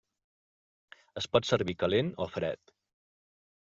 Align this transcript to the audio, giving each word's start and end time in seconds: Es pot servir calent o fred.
Es 1.21 1.29
pot 1.37 1.49
servir 1.49 1.77
calent 1.83 2.09
o 2.25 2.29
fred. 2.39 2.77